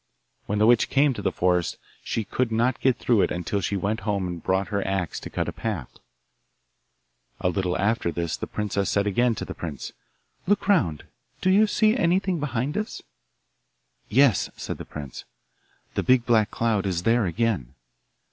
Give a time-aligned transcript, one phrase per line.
[0.47, 3.77] When the witch came to the forest she could not get through it until she
[3.77, 5.95] went home and brought her axe to cut a path.
[7.39, 9.91] A little after this the princess said again to the prince,
[10.47, 11.03] 'Look round;
[11.39, 13.03] do you see anything behind us?'
[14.09, 15.23] 'Yes,' said the prince,
[15.93, 17.75] 'the big black cloud is there again.